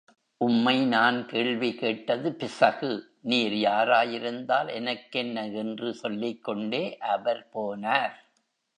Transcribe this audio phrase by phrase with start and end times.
[0.41, 2.91] உம்மை நான் கேள்வி கேட்டது பிசகு,
[3.21, 6.97] நீர் யாராயிருந்தால் எனக்கென்ன என்று சொல்லிக்கொண்டே
[6.97, 8.15] அவர் போனார்.